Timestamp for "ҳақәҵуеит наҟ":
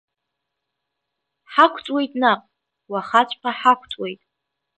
1.51-2.41